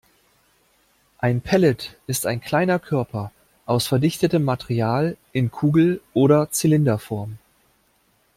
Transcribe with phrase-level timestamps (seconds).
[1.19, 3.31] Ein Pellet ist ein kleiner Körper
[3.67, 7.37] aus verdichtetem Material in Kugel- oder Zylinderform.